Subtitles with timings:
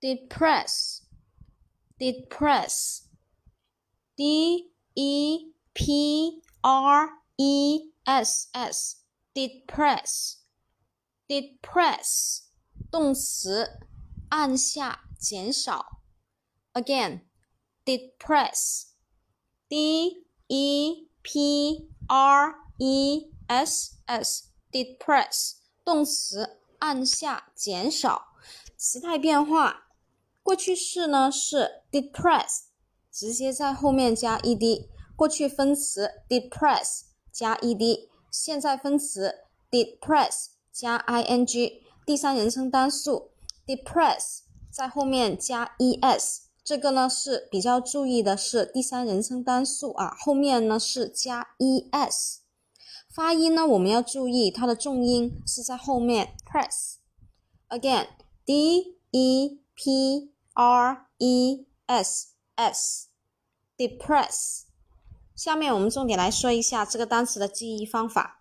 [0.00, 1.02] depress,
[1.98, 3.04] depress,
[4.16, 8.96] d e p r e s s,
[9.34, 10.38] depress,
[11.28, 12.42] depress，
[12.90, 13.78] 动词，
[14.30, 16.02] 按下，减少。
[16.72, 17.22] Again,
[17.84, 18.86] depress,
[19.68, 28.28] d e p r e s s, depress，动词，按下，减少。
[28.76, 29.85] 时态变化。
[30.47, 32.67] 过去式呢是 depress，
[33.11, 34.87] 直接在后面加 ed。
[35.13, 37.01] 过去分词 depress
[37.33, 41.81] 加 ed，现在分词 depress 加 ing。
[42.05, 43.31] 第三人称单数
[43.65, 52.37] depress 在后面加 es，这个呢是比较注意的是第三人称单数啊，后面呢是加 es。
[53.13, 56.99] 发音呢我们要注意它的重音是在后面 press。
[57.67, 58.07] Again
[58.45, 63.11] d e p R E S S，depress。
[65.35, 68.36] 下面我们重点来说一下这个单词的记忆方法。